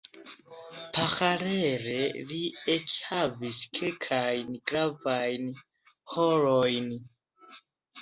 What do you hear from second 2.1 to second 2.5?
li